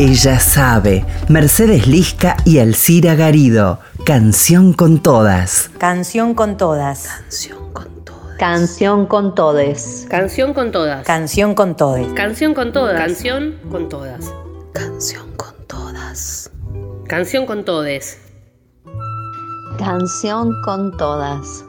Ella 0.00 0.40
sabe. 0.40 1.04
Mercedes 1.28 1.86
Lisca 1.86 2.36
y 2.44 2.58
Alcira 2.58 3.14
Garido. 3.14 3.80
Canción 4.04 4.72
con 4.72 5.02
todas. 5.02 5.70
Canción 5.78 6.34
con 6.34 6.56
todas. 6.56 7.06
Canción 7.06 7.72
con 7.72 8.04
todas. 8.04 8.38
Canción 8.38 9.06
con 9.06 9.34
todes. 9.34 10.06
Canción 10.08 10.54
con 10.54 10.72
todas. 10.72 11.06
Canción 11.06 11.54
con 11.54 11.76
todes. 11.76 12.12
Canción 12.14 12.54
con 12.54 12.72
todas. 12.72 12.96
Canción 12.96 13.58
con 13.70 13.88
todas. 13.88 14.32
Canción 14.72 15.36
con 15.36 15.54
todas. 15.66 16.50
Canción 17.06 17.46
con 17.46 17.64
todes. 17.64 18.29
Canción 19.80 20.60
con 20.60 20.94
todas. 20.98 21.64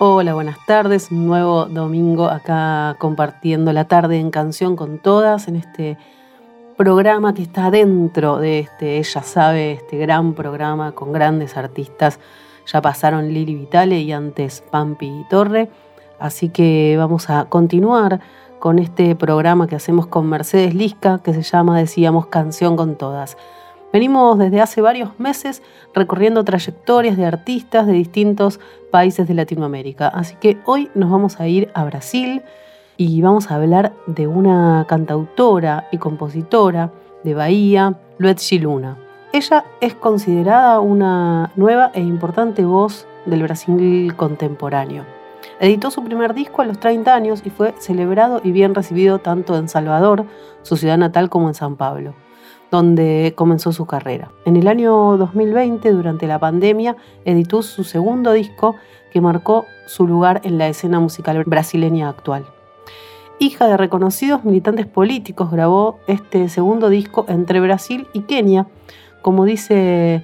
Hola, 0.00 0.34
buenas 0.34 0.58
tardes. 0.66 1.12
Un 1.12 1.28
nuevo 1.28 1.66
domingo 1.66 2.26
acá 2.26 2.96
compartiendo 2.98 3.72
la 3.72 3.84
tarde 3.84 4.18
en 4.18 4.32
canción 4.32 4.74
con 4.74 4.98
todas 4.98 5.46
en 5.46 5.54
este 5.54 5.96
programa 6.82 7.32
que 7.32 7.42
está 7.42 7.70
dentro 7.70 8.38
de 8.38 8.58
este 8.58 8.98
Ella 8.98 9.22
sabe, 9.22 9.70
este 9.74 9.98
gran 9.98 10.34
programa 10.34 10.90
con 10.90 11.12
grandes 11.12 11.56
artistas. 11.56 12.18
Ya 12.66 12.82
pasaron 12.82 13.32
Lili 13.32 13.54
Vitale 13.54 14.00
y 14.00 14.10
antes 14.10 14.64
Pampi 14.68 15.24
Torre. 15.30 15.68
Así 16.18 16.48
que 16.48 16.96
vamos 16.98 17.30
a 17.30 17.44
continuar 17.44 18.18
con 18.58 18.80
este 18.80 19.14
programa 19.14 19.68
que 19.68 19.76
hacemos 19.76 20.08
con 20.08 20.28
Mercedes 20.28 20.74
Lisca 20.74 21.20
que 21.22 21.32
se 21.32 21.42
llama, 21.42 21.78
decíamos, 21.78 22.26
Canción 22.26 22.74
con 22.74 22.96
todas. 22.96 23.36
Venimos 23.92 24.36
desde 24.36 24.60
hace 24.60 24.80
varios 24.80 25.20
meses 25.20 25.62
recorriendo 25.94 26.42
trayectorias 26.42 27.16
de 27.16 27.26
artistas 27.26 27.86
de 27.86 27.92
distintos 27.92 28.58
países 28.90 29.28
de 29.28 29.34
Latinoamérica. 29.34 30.08
Así 30.08 30.34
que 30.34 30.58
hoy 30.64 30.90
nos 30.96 31.12
vamos 31.12 31.38
a 31.38 31.46
ir 31.46 31.70
a 31.74 31.84
Brasil 31.84 32.42
y 32.96 33.20
vamos 33.22 33.50
a 33.50 33.56
hablar 33.56 33.92
de 34.06 34.26
una 34.26 34.84
cantautora 34.88 35.88
y 35.92 35.98
compositora 35.98 36.92
de 37.24 37.34
Bahía, 37.34 37.98
Luetzi 38.18 38.58
Luna. 38.58 38.98
Ella 39.32 39.64
es 39.80 39.94
considerada 39.94 40.80
una 40.80 41.52
nueva 41.56 41.90
e 41.94 42.00
importante 42.00 42.64
voz 42.64 43.06
del 43.24 43.42
Brasil 43.42 44.14
contemporáneo. 44.16 45.04
Editó 45.58 45.90
su 45.90 46.04
primer 46.04 46.34
disco 46.34 46.62
a 46.62 46.66
los 46.66 46.78
30 46.80 47.14
años 47.14 47.42
y 47.44 47.50
fue 47.50 47.74
celebrado 47.78 48.40
y 48.44 48.52
bien 48.52 48.74
recibido 48.74 49.18
tanto 49.18 49.56
en 49.56 49.68
Salvador, 49.68 50.24
su 50.62 50.76
ciudad 50.76 50.98
natal, 50.98 51.30
como 51.30 51.48
en 51.48 51.54
San 51.54 51.76
Pablo 51.76 52.14
donde 52.72 53.34
comenzó 53.36 53.70
su 53.70 53.84
carrera. 53.84 54.30
En 54.46 54.56
el 54.56 54.66
año 54.66 55.18
2020, 55.18 55.92
durante 55.92 56.26
la 56.26 56.38
pandemia, 56.38 56.96
editó 57.26 57.60
su 57.60 57.84
segundo 57.84 58.32
disco 58.32 58.76
que 59.12 59.20
marcó 59.20 59.66
su 59.86 60.06
lugar 60.06 60.40
en 60.42 60.56
la 60.56 60.68
escena 60.68 60.98
musical 60.98 61.44
brasileña 61.44 62.08
actual. 62.08 62.46
Hija 63.42 63.66
de 63.66 63.76
reconocidos 63.76 64.44
militantes 64.44 64.86
políticos, 64.86 65.50
grabó 65.50 65.98
este 66.06 66.48
segundo 66.48 66.90
disco 66.90 67.24
entre 67.26 67.58
Brasil 67.58 68.06
y 68.12 68.20
Kenia, 68.20 68.68
como 69.20 69.44
dice 69.44 70.22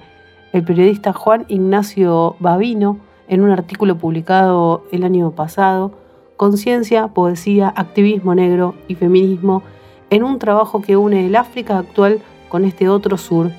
el 0.53 0.63
periodista 0.63 1.11
Juan 1.11 1.43
Ignacio 1.49 2.37
Babino 2.39 2.97
en 3.27 3.41
un 3.41 3.51
artículo 3.51 3.97
publicado 3.97 4.85
el 4.93 5.03
año 5.03 5.31
pasado, 5.31 5.91
Conciencia, 6.37 7.09
Poesía, 7.09 7.73
Activismo 7.75 8.35
Negro 8.35 8.75
y 8.87 8.95
Feminismo, 8.95 9.63
en 10.09 10.23
un 10.23 10.39
trabajo 10.39 10.81
que 10.81 10.95
une 10.95 11.25
el 11.25 11.35
África 11.35 11.77
actual 11.77 12.21
con 12.47 12.63
este 12.63 12.87
otro 12.87 13.17
sur, 13.17 13.51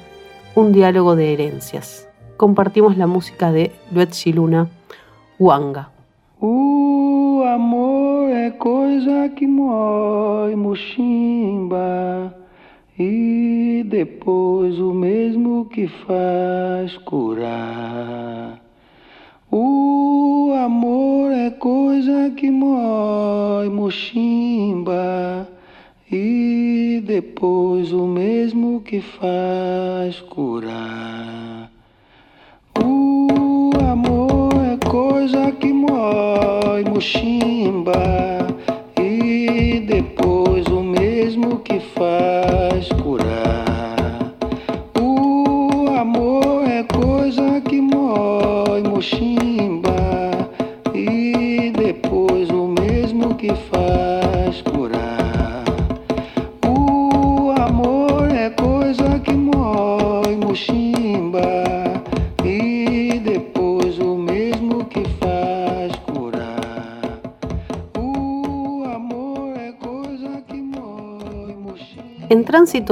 un 0.54 0.72
diálogo 0.72 1.16
de 1.16 1.34
herencias. 1.34 2.08
Compartimos 2.38 2.96
la 2.96 3.06
música 3.06 3.52
de 3.52 3.72
Luetzi 3.92 4.32
Luna, 4.32 4.70
Wanga. 5.38 5.90
O 6.40 7.44
amor 7.46 8.09
é 8.30 8.50
coisa 8.50 9.28
que 9.28 9.46
mói 9.46 10.54
mochimba 10.54 12.34
e 12.98 13.84
depois 13.86 14.78
o 14.78 14.94
mesmo 14.94 15.64
que 15.66 15.88
faz 15.88 16.96
curar. 16.98 18.60
O 19.50 20.52
amor 20.62 21.32
é 21.32 21.50
coisa 21.50 22.30
que 22.30 22.50
mói 22.50 23.68
mochimba 23.68 25.48
e 26.10 27.02
depois 27.04 27.92
o 27.92 28.06
mesmo 28.06 28.80
que 28.80 29.00
faz 29.00 30.20
curar. 30.20 31.70
O 32.80 33.70
amor 33.90 34.52
é 34.64 34.76
coisa 34.88 35.50
que 35.52 35.79
wawe 36.80 36.90
mushimba. 36.94 38.39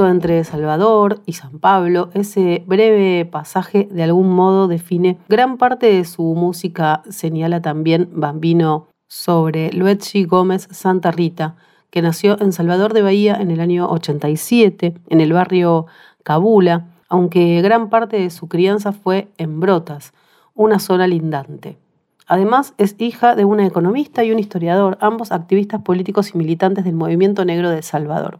Entre 0.07 0.45
Salvador 0.45 1.21
y 1.25 1.33
San 1.33 1.59
Pablo, 1.59 2.09
ese 2.13 2.63
breve 2.65 3.25
pasaje 3.25 3.89
de 3.91 4.03
algún 4.03 4.31
modo 4.31 4.69
define 4.69 5.17
gran 5.27 5.57
parte 5.57 5.87
de 5.87 6.05
su 6.05 6.23
música, 6.23 7.03
señala 7.09 7.61
también 7.61 8.09
Bambino 8.13 8.87
sobre 9.09 9.73
Luigi 9.73 10.23
Gómez 10.23 10.69
Santa 10.71 11.11
Rita, 11.11 11.57
que 11.89 12.01
nació 12.01 12.39
en 12.39 12.53
Salvador 12.53 12.93
de 12.93 13.01
Bahía 13.01 13.35
en 13.35 13.51
el 13.51 13.59
año 13.59 13.89
87, 13.89 14.95
en 15.09 15.19
el 15.19 15.33
barrio 15.33 15.87
Cabula, 16.23 16.87
aunque 17.09 17.61
gran 17.61 17.89
parte 17.89 18.17
de 18.21 18.29
su 18.29 18.47
crianza 18.47 18.93
fue 18.93 19.27
en 19.37 19.59
Brotas, 19.59 20.13
una 20.55 20.79
zona 20.79 21.07
lindante. 21.07 21.77
Además, 22.25 22.73
es 22.77 22.95
hija 22.99 23.35
de 23.35 23.43
una 23.43 23.65
economista 23.65 24.23
y 24.23 24.31
un 24.31 24.39
historiador, 24.39 24.97
ambos 25.01 25.33
activistas 25.33 25.81
políticos 25.81 26.33
y 26.33 26.37
militantes 26.37 26.85
del 26.85 26.95
movimiento 26.95 27.43
negro 27.43 27.69
de 27.69 27.81
Salvador. 27.81 28.39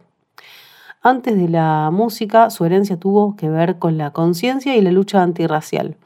Antes 1.02 1.34
de 1.34 1.48
la 1.48 1.90
música, 1.90 2.50
su 2.50 2.66
herencia 2.66 2.98
tuvo 2.98 3.34
que 3.34 3.48
ver 3.48 3.78
con 3.78 3.96
la 3.96 4.10
conciencia 4.10 4.76
y 4.76 4.82
la 4.82 4.90
lucha 4.90 5.22
antirracial. 5.22 5.96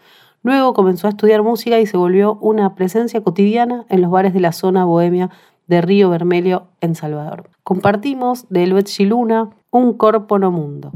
Luego 0.45 0.73
comenzó 0.73 1.09
a 1.09 1.11
estudiar 1.11 1.43
música 1.43 1.81
y 1.81 1.87
se 1.87 1.97
volvió 1.97 2.39
una 2.41 2.77
presencia 2.77 3.21
cotidiana 3.21 3.87
en 3.89 4.03
los 4.03 4.11
bares 4.13 4.33
de 4.35 4.41
la 4.41 4.53
zona 4.53 4.85
bohemia 4.85 5.31
de 5.67 5.81
Río 5.81 6.11
Vermelho 6.11 6.69
en 6.81 6.95
Salvador. 6.95 7.51
Compartimos 7.65 8.47
de 8.51 8.69
Luetzi 8.69 9.05
Luna 9.05 9.51
un 9.73 9.95
corpo 9.95 10.39
no 10.39 10.53
mundo. 10.53 10.93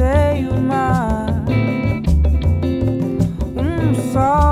say 0.00 0.40
you 0.40 0.52
mind 0.52 1.48
Um 3.58 3.94
mm, 3.94 4.12
sol. 4.12 4.49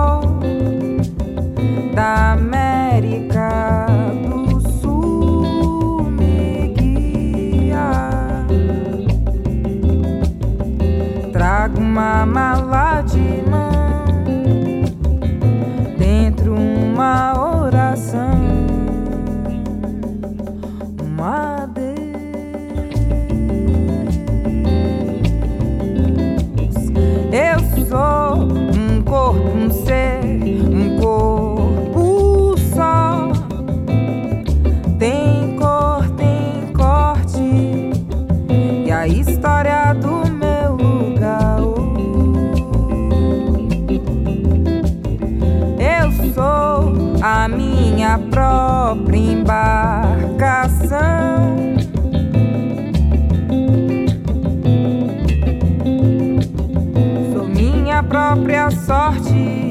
Própria 58.08 58.70
sorte. 58.70 59.67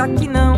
daqui 0.00 0.26
não. 0.26 0.49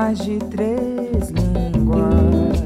Mais 0.00 0.18
de 0.18 0.38
três 0.38 1.30
línguas. 1.30 2.62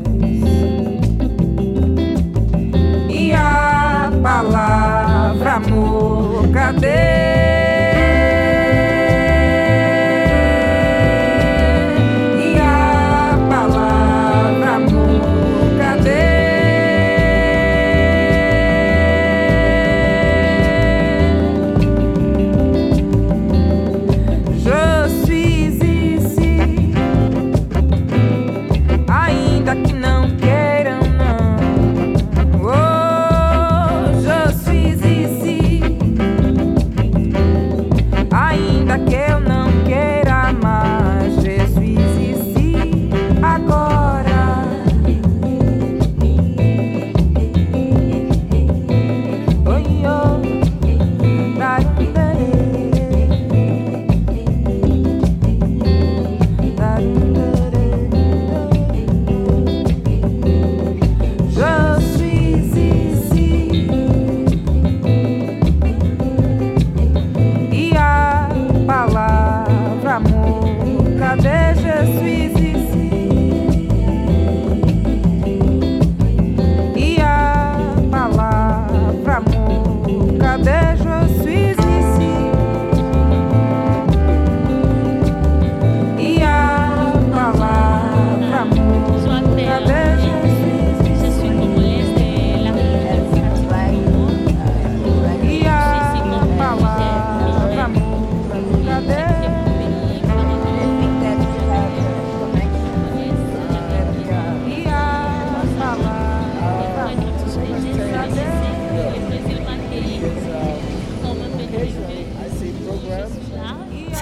E 3.08 3.32
a 3.32 4.10
palavra 4.22 5.54
amor, 5.54 6.46
cadê? 6.52 7.41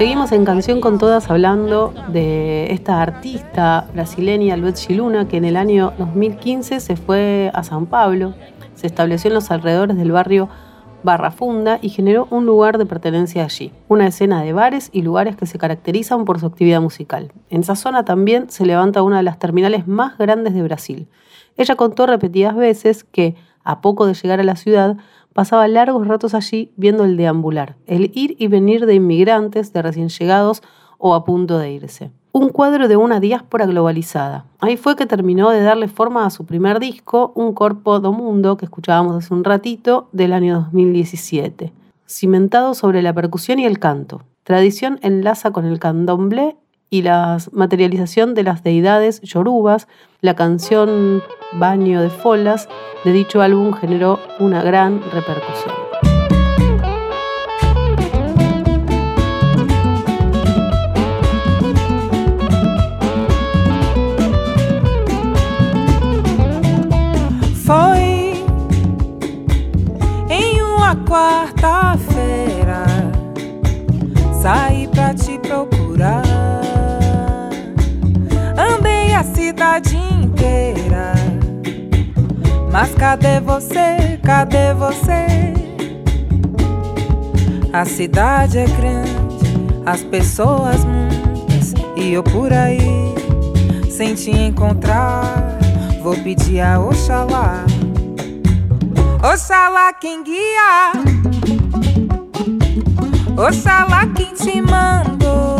Seguimos 0.01 0.33
en 0.33 0.47
Canción 0.47 0.81
con 0.81 0.97
Todas 0.97 1.29
hablando 1.29 1.93
de 2.09 2.73
esta 2.73 3.03
artista 3.03 3.87
brasileña, 3.93 4.57
Luetzi 4.57 4.95
Luna, 4.95 5.29
que 5.29 5.37
en 5.37 5.45
el 5.45 5.59
año 5.59 5.93
2015 5.99 6.81
se 6.81 6.97
fue 6.97 7.51
a 7.53 7.63
San 7.63 7.85
Pablo, 7.85 8.33
se 8.73 8.87
estableció 8.87 9.29
en 9.29 9.35
los 9.35 9.51
alrededores 9.51 9.99
del 9.99 10.11
barrio 10.11 10.49
Barra 11.03 11.31
Funda 11.31 11.79
y 11.83 11.91
generó 11.91 12.27
un 12.31 12.47
lugar 12.47 12.79
de 12.79 12.87
pertenencia 12.87 13.45
allí, 13.45 13.75
una 13.89 14.07
escena 14.07 14.41
de 14.41 14.55
bares 14.55 14.89
y 14.91 15.03
lugares 15.03 15.37
que 15.37 15.45
se 15.45 15.59
caracterizan 15.59 16.25
por 16.25 16.41
su 16.41 16.47
actividad 16.47 16.81
musical. 16.81 17.31
En 17.51 17.61
esa 17.61 17.77
zona 17.77 18.03
también 18.03 18.49
se 18.49 18.65
levanta 18.65 19.03
una 19.03 19.19
de 19.19 19.25
las 19.25 19.39
terminales 19.39 19.87
más 19.87 20.17
grandes 20.17 20.55
de 20.55 20.63
Brasil. 20.63 21.09
Ella 21.59 21.77
contó 21.77 22.07
repetidas 22.07 22.57
veces 22.57 23.05
que, 23.05 23.35
a 23.65 23.83
poco 23.83 24.07
de 24.07 24.15
llegar 24.15 24.41
a 24.41 24.45
la 24.45 24.57
ciudad, 24.57 24.97
pasaba 25.33 25.69
largos 25.69 26.07
ratos 26.07 26.35
allí 26.35 26.73
viendo 26.77 27.05
el 27.05 27.17
deambular, 27.17 27.77
el 27.87 28.11
ir 28.15 28.37
y 28.39 28.49
venir 28.49 28.87
de 28.87 28.95
inmigrantes, 28.95 29.73
de 29.73 29.83
recién 29.83 30.09
llegados 30.09 30.63
o 30.99 31.15
a 31.15 31.25
punto 31.25 31.59
de 31.59 31.73
irse. 31.73 32.11
un 32.33 32.51
cuadro 32.51 32.87
de 32.87 32.97
una 32.97 33.19
diáspora 33.19 33.67
globalizada. 33.67 34.45
Ahí 34.61 34.77
fue 34.77 34.95
que 34.95 35.07
terminó 35.07 35.51
de 35.51 35.63
darle 35.63 35.89
forma 35.89 36.25
a 36.25 36.31
su 36.31 36.45
primer 36.47 36.79
disco, 36.79 37.33
Un 37.35 37.55
Corpo 37.55 37.99
do 37.99 38.13
Mundo, 38.13 38.57
que 38.57 38.67
escuchábamos 38.67 39.17
hace 39.17 39.35
un 39.35 39.43
ratito, 39.43 40.09
del 40.13 40.33
año 40.33 40.69
2017, 40.71 41.73
cimentado 42.07 42.75
sobre 42.75 43.03
la 43.03 43.13
percusión 43.13 43.59
y 43.59 43.67
el 43.67 43.81
canto. 43.81 44.23
Tradición 44.45 45.01
enlaza 45.03 45.51
con 45.51 45.65
el 45.65 45.81
candomblé 45.81 46.57
y 46.89 47.03
la 47.03 47.39
materialización 47.53 48.35
de 48.35 48.43
las 48.45 48.63
deidades 48.63 49.21
yorubas, 49.23 49.89
la 50.21 50.35
canción 50.35 51.23
Baño 51.53 52.01
de 52.01 52.11
Folas 52.11 52.69
de 53.05 53.13
dicho 53.13 53.43
álbum 53.43 53.73
generó 53.73 54.21
una 54.39 54.63
gran 54.63 55.01
repercusión. 55.13 55.75
Foi 67.65 68.45
em 70.29 70.63
uma 70.63 70.97
quarta-feira 71.07 72.85
saí 74.41 74.89
pra 74.89 75.15
te 75.15 75.39
procurar. 75.39 76.23
Andei 78.57 79.15
a 79.15 79.23
cidade 79.23 80.10
mas 82.71 82.95
cadê 82.95 83.41
você? 83.41 84.19
Cadê 84.25 84.73
você? 84.75 85.51
A 87.73 87.85
cidade 87.85 88.59
é 88.59 88.65
grande, 88.65 89.17
as 89.87 90.03
pessoas 90.03 90.85
muitas 90.85 91.73
e 91.97 92.13
eu 92.13 92.23
por 92.23 92.53
aí 92.53 93.15
sem 93.91 94.15
te 94.15 94.31
encontrar. 94.31 95.23
Vou 96.03 96.17
pedir 96.17 96.61
a 96.61 96.81
Oxalá, 96.81 97.65
Oxalá 99.23 99.93
quem 99.93 100.25
guia, 100.25 100.93
Oxalá 103.37 104.07
quem 104.17 104.33
te 104.35 104.63
mandou. 104.63 105.60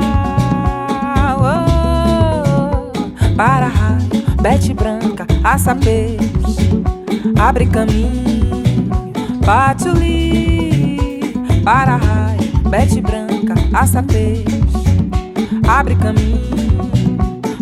Raio, 3.41 3.97
bete 4.39 4.71
branca, 4.71 5.25
aça 5.43 5.73
peixe, 5.73 6.83
abre 7.39 7.65
caminho, 7.65 8.53
patchouli. 9.43 11.33
Para 11.63 11.95
raio, 11.95 12.69
bete 12.69 13.01
branca, 13.01 13.55
aça 13.73 14.03
peixe, 14.03 14.45
abre 15.67 15.95
caminho. 15.95 16.51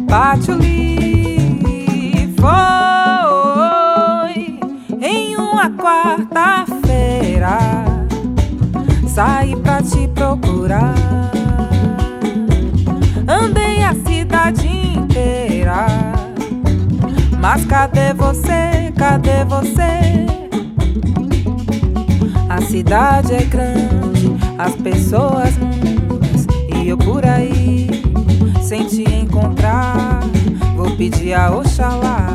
Patchouli 0.05 1.39
foi 2.37 3.39
em 5.01 5.37
uma 5.37 5.69
quarta-feira. 5.69 7.57
Saí 9.07 9.55
pra 9.55 9.81
te 9.81 10.09
procurar. 10.09 10.93
Andei 13.25 13.81
a 13.81 13.93
cidade 13.93 14.88
Mas 17.39 17.65
cadê 17.65 18.13
você? 18.13 18.93
Cadê 18.97 19.45
você? 19.45 20.27
A 22.49 22.61
cidade 22.61 23.33
é 23.33 23.43
grande, 23.43 24.35
as 24.57 24.75
pessoas 24.75 25.57
muitas 25.57 26.45
e 26.75 26.89
eu 26.89 26.97
por 26.97 27.25
aí 27.25 27.89
sem 28.61 28.85
te 28.85 29.03
encontrar. 29.03 30.19
Vou 30.75 30.91
pedir 30.97 31.33
a 31.33 31.49
Oxalá. 31.49 32.27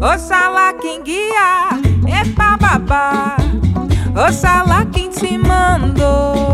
Oxalá 0.00 0.72
quem 0.80 1.02
guia, 1.02 1.68
é 2.08 2.24
babá. 2.58 3.36
Oxalá 4.16 4.84
quem 4.86 5.10
te 5.10 5.36
mandou. 5.38 6.53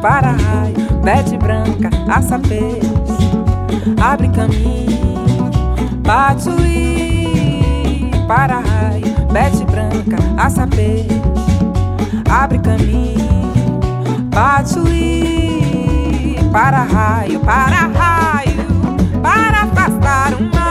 Para 0.00 0.32
raio, 0.32 0.76
bete 1.02 1.36
branca, 1.36 1.90
aça 2.08 2.40
abre 4.00 4.28
caminho, 4.28 5.50
patchouli. 6.02 7.28
Para 8.26 8.60
raio, 8.60 9.14
bete 9.30 9.64
branca, 9.64 10.16
aça 10.38 10.66
abre 12.30 12.58
caminho, 12.60 13.78
patchouli. 14.30 15.28
Para 16.50 16.84
raio, 16.84 17.40
para 17.40 17.88
raio, 17.88 18.64
para 19.22 19.64
afastar 19.64 20.32
o 20.32 20.67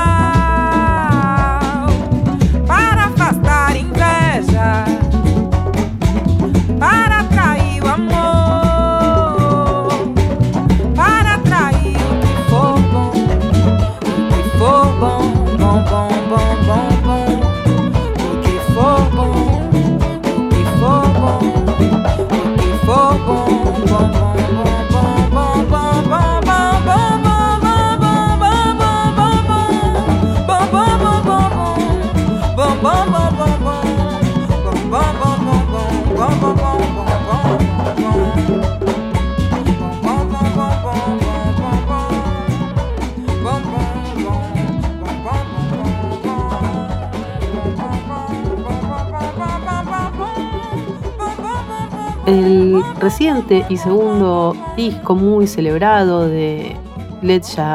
y 53.19 53.77
segundo 53.77 54.55
disco 54.75 55.15
muy 55.15 55.47
celebrado 55.47 56.27
de 56.29 56.75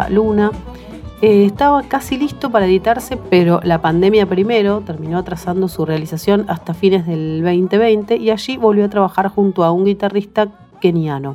Luna 0.09 0.53
eh, 1.21 1.45
estaba 1.45 1.83
casi 1.83 2.17
listo 2.17 2.51
para 2.51 2.67
editarse, 2.67 3.17
pero 3.29 3.61
la 3.65 3.81
pandemia 3.81 4.25
primero 4.27 4.83
terminó 4.83 5.19
atrasando 5.19 5.67
su 5.67 5.85
realización 5.85 6.45
hasta 6.47 6.75
fines 6.75 7.09
del 7.09 7.43
2020 7.43 8.17
y 8.19 8.31
allí 8.31 8.57
volvió 8.57 8.85
a 8.85 8.89
trabajar 8.89 9.29
junto 9.29 9.65
a 9.65 9.73
un 9.73 9.85
guitarrista 9.85 10.47
keniano. 10.81 11.35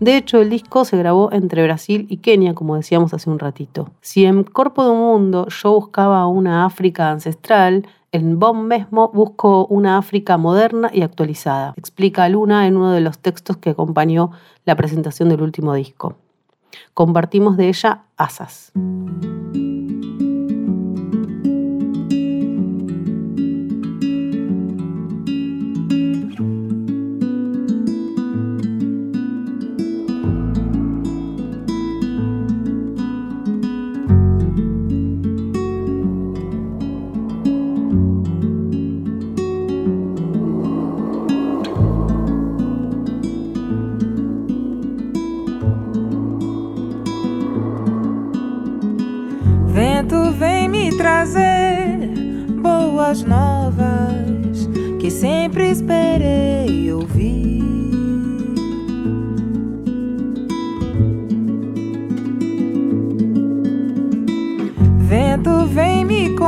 De 0.00 0.16
hecho, 0.16 0.40
el 0.40 0.50
disco 0.50 0.84
se 0.84 0.96
grabó 0.96 1.32
entre 1.32 1.62
Brasil 1.62 2.06
y 2.08 2.18
Kenia, 2.18 2.54
como 2.54 2.76
decíamos 2.76 3.14
hace 3.14 3.30
un 3.30 3.38
ratito. 3.38 3.90
Si 4.00 4.24
en 4.24 4.44
Corpo 4.44 4.84
do 4.84 4.94
Mundo 4.94 5.48
yo 5.48 5.72
buscaba 5.72 6.26
una 6.26 6.64
África 6.64 7.10
ancestral, 7.10 7.86
en 8.12 8.38
Bomb 8.38 8.72
mismo 8.72 9.10
busco 9.12 9.66
una 9.66 9.98
África 9.98 10.36
moderna 10.36 10.88
y 10.92 11.02
actualizada, 11.02 11.74
explica 11.76 12.28
Luna 12.28 12.66
en 12.66 12.76
uno 12.76 12.92
de 12.92 13.00
los 13.00 13.18
textos 13.18 13.56
que 13.56 13.70
acompañó 13.70 14.30
la 14.64 14.76
presentación 14.76 15.28
del 15.28 15.42
último 15.42 15.74
disco. 15.74 16.16
Compartimos 16.92 17.56
de 17.56 17.68
ella 17.68 18.04
Asas. 18.16 18.72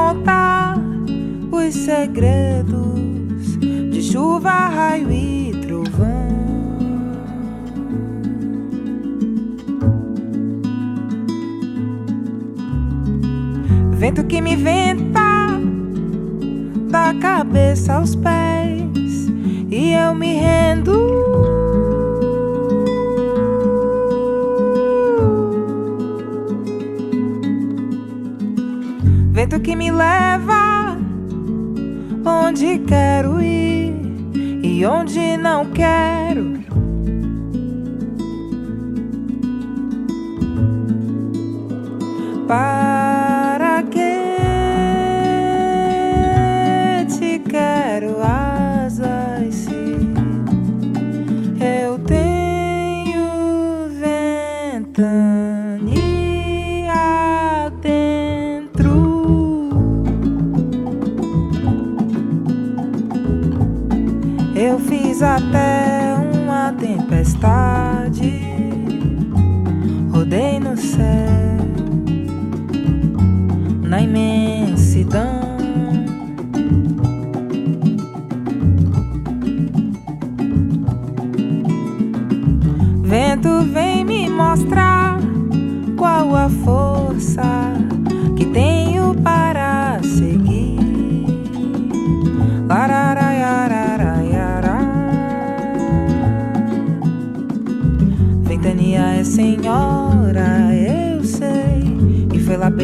Contar 0.07 0.79
os 1.51 1.75
segredos 1.75 3.59
de 3.59 4.01
chuva, 4.01 4.51
raio 4.51 5.11
e 5.11 5.53
trovão. 5.63 6.07
Vento 13.95 14.23
que 14.25 14.41
me 14.41 14.55
venta 14.55 15.49
da 16.89 17.13
cabeça 17.21 17.95
aos 17.95 18.15
pés 18.15 19.29
e 19.69 19.93
eu 19.93 20.15
me 20.15 20.35
rendo. 20.35 21.16
Vento 29.47 29.61
que 29.61 29.77
me 29.77 29.93
leva 29.93 30.99
onde 32.25 32.81
quero 32.81 33.41
ir 33.41 33.95
e 34.61 34.85
onde 34.85 35.37
não 35.37 35.67
quero. 35.67 36.16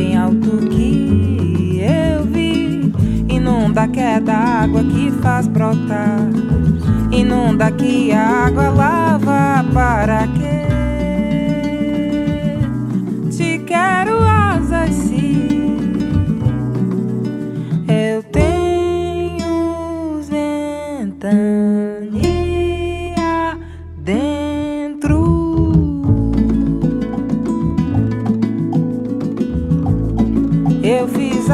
Bem 0.03 0.17
alto 0.17 0.59
que 0.69 1.81
eu 1.81 2.25
vi. 2.25 2.93
Inunda 3.29 3.87
que 3.87 4.01
é 4.01 4.19
da 4.19 4.37
água 4.37 4.83
que 4.83 5.13
faz 5.23 5.47
brotar. 5.47 6.19
Inunda 7.13 7.71
que 7.71 8.11
a 8.11 8.47
água 8.47 8.69
lava 8.71 9.65
para 9.73 10.27
quê? 10.29 10.67
Te 13.31 13.59
quero 13.61 14.19
asas 14.25 14.91
se 14.91 15.52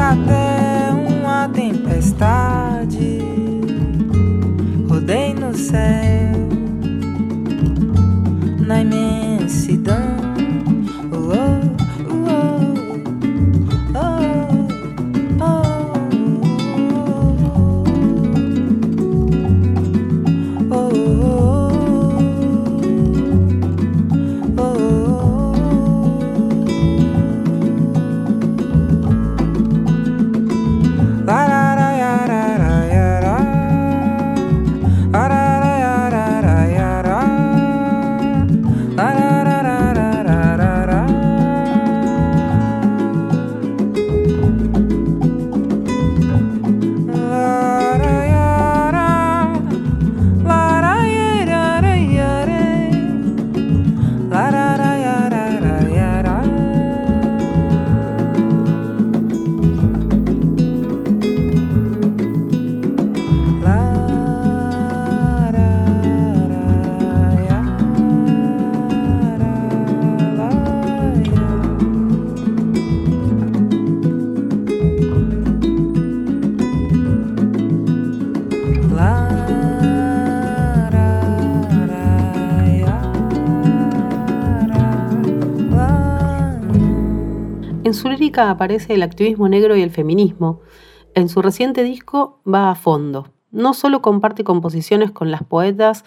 até 0.09 0.89
uma 0.91 1.47
tempestade, 1.49 3.19
rodei 4.89 5.35
no 5.35 5.55
céu, 5.55 6.28
En 87.89 87.95
su 87.95 88.07
lírica 88.07 88.51
aparece 88.51 88.93
el 88.93 89.01
activismo 89.01 89.49
negro 89.49 89.75
y 89.75 89.81
el 89.81 89.89
feminismo. 89.89 90.61
En 91.15 91.27
su 91.27 91.41
reciente 91.41 91.81
disco 91.81 92.39
va 92.47 92.69
a 92.69 92.75
fondo. 92.75 93.29
No 93.49 93.73
solo 93.73 94.03
comparte 94.03 94.43
composiciones 94.43 95.09
con 95.09 95.31
las 95.31 95.41
poetas 95.41 96.05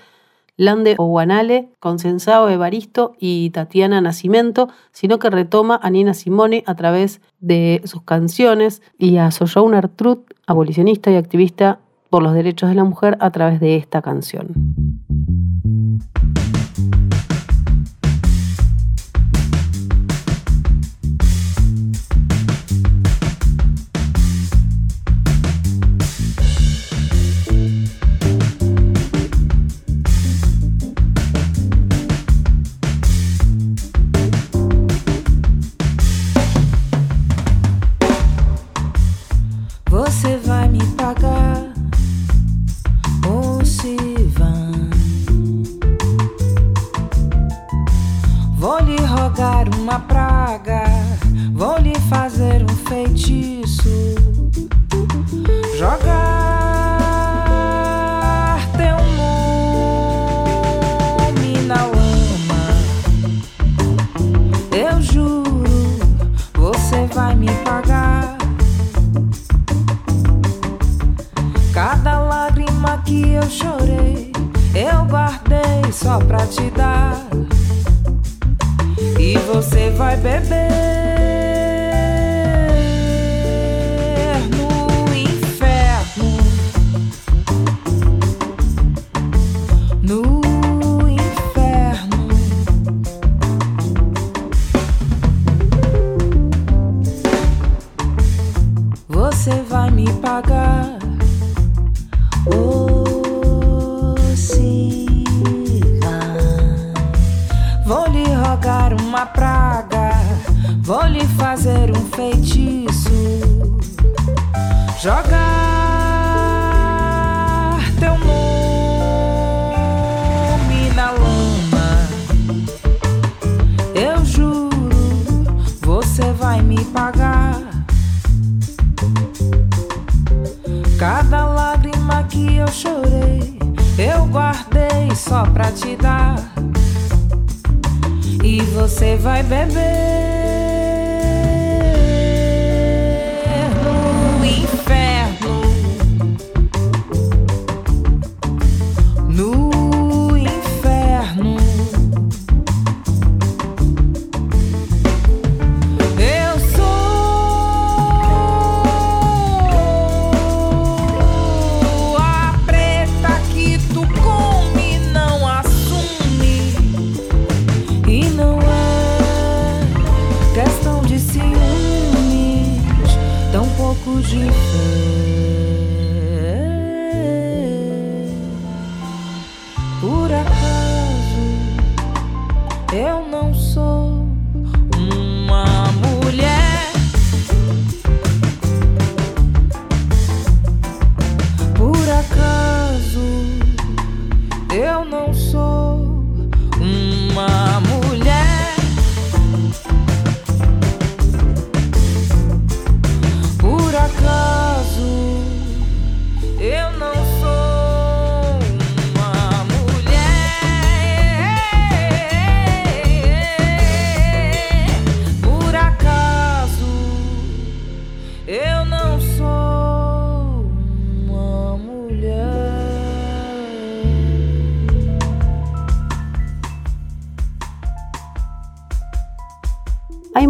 Lande 0.56 0.94
Oguanale, 0.96 1.70
Consensao 1.80 2.48
Evaristo 2.50 3.16
y 3.18 3.50
Tatiana 3.50 4.00
Nacimento, 4.00 4.68
sino 4.92 5.18
que 5.18 5.28
retoma 5.28 5.80
a 5.82 5.90
Nina 5.90 6.14
Simone 6.14 6.62
a 6.68 6.76
través 6.76 7.20
de 7.40 7.82
sus 7.84 8.02
canciones 8.02 8.80
y 8.96 9.16
a 9.16 9.32
Sojourner 9.32 9.86
Artrud, 9.86 10.18
abolicionista 10.46 11.10
y 11.10 11.16
activista 11.16 11.80
por 12.10 12.22
los 12.22 12.32
derechos 12.32 12.68
de 12.68 12.76
la 12.76 12.84
mujer, 12.84 13.16
a 13.18 13.32
través 13.32 13.58
de 13.58 13.74
esta 13.74 14.02
canción. 14.02 14.81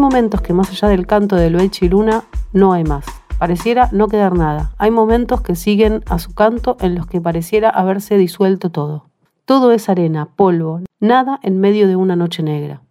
Momentos 0.02 0.40
que 0.40 0.52
más 0.52 0.68
allá 0.68 0.88
del 0.88 1.06
canto 1.06 1.36
de 1.36 1.48
Luechi 1.48 1.86
y 1.86 1.88
Luna 1.88 2.24
no 2.52 2.72
hay 2.72 2.82
más. 2.82 3.06
Pareciera 3.38 3.88
no 3.92 4.08
quedar 4.08 4.36
nada. 4.36 4.72
Hay 4.76 4.90
momentos 4.90 5.42
que 5.42 5.54
siguen 5.54 6.02
a 6.06 6.18
su 6.18 6.34
canto 6.34 6.76
en 6.80 6.96
los 6.96 7.06
que 7.06 7.20
pareciera 7.20 7.70
haberse 7.70 8.18
disuelto 8.18 8.70
todo. 8.70 9.06
Todo 9.44 9.70
es 9.70 9.88
arena, 9.88 10.26
polvo, 10.26 10.80
nada 10.98 11.38
en 11.44 11.60
medio 11.60 11.86
de 11.86 11.94
una 11.94 12.16
noche 12.16 12.42
negra. 12.42 12.82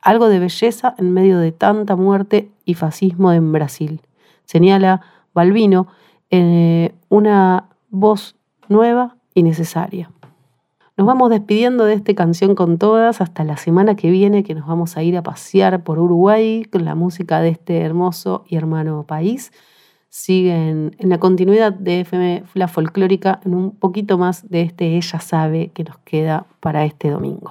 Algo 0.00 0.28
de 0.28 0.38
belleza 0.38 0.94
en 0.96 1.12
medio 1.12 1.38
de 1.38 1.52
tanta 1.52 1.96
muerte 1.96 2.50
y 2.64 2.74
fascismo 2.74 3.30
en 3.32 3.52
Brasil. 3.52 4.00
Señala 4.46 5.02
Balbino 5.34 5.88
en 6.30 6.46
eh, 6.46 6.94
una 7.10 7.68
voz 7.90 8.36
nueva 8.70 9.16
y 9.34 9.42
necesaria. 9.42 10.10
Nos 10.96 11.08
vamos 11.08 11.28
despidiendo 11.28 11.86
de 11.86 11.94
esta 11.94 12.14
canción 12.14 12.54
con 12.54 12.78
todas 12.78 13.20
hasta 13.20 13.42
la 13.42 13.56
semana 13.56 13.96
que 13.96 14.12
viene 14.12 14.44
que 14.44 14.54
nos 14.54 14.64
vamos 14.64 14.96
a 14.96 15.02
ir 15.02 15.16
a 15.16 15.24
pasear 15.24 15.82
por 15.82 15.98
Uruguay 15.98 16.64
con 16.70 16.84
la 16.84 16.94
música 16.94 17.40
de 17.40 17.48
este 17.48 17.80
hermoso 17.80 18.44
y 18.48 18.54
hermano 18.54 19.02
país. 19.02 19.50
Siguen 20.08 20.94
en 21.00 21.08
la 21.08 21.18
continuidad 21.18 21.72
de 21.72 22.02
FM 22.02 22.44
La 22.54 22.68
Folclórica 22.68 23.40
en 23.44 23.56
un 23.56 23.72
poquito 23.72 24.18
más 24.18 24.48
de 24.48 24.62
este 24.62 24.96
Ella 24.96 25.18
sabe 25.18 25.72
que 25.74 25.82
nos 25.82 25.98
queda 25.98 26.46
para 26.60 26.84
este 26.84 27.10
domingo. 27.10 27.50